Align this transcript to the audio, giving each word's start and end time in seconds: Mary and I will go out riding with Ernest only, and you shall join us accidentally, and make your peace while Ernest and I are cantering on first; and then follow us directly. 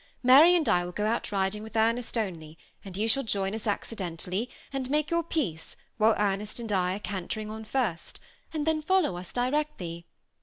Mary 0.23 0.55
and 0.55 0.67
I 0.67 0.83
will 0.83 0.91
go 0.91 1.05
out 1.05 1.31
riding 1.31 1.61
with 1.61 1.77
Ernest 1.77 2.17
only, 2.17 2.57
and 2.83 2.97
you 2.97 3.07
shall 3.07 3.21
join 3.21 3.53
us 3.53 3.67
accidentally, 3.67 4.49
and 4.73 4.89
make 4.89 5.11
your 5.11 5.21
peace 5.21 5.75
while 5.99 6.15
Ernest 6.17 6.59
and 6.59 6.71
I 6.71 6.95
are 6.95 6.99
cantering 6.99 7.51
on 7.51 7.63
first; 7.65 8.19
and 8.51 8.65
then 8.65 8.81
follow 8.81 9.15
us 9.15 9.31
directly. 9.31 10.07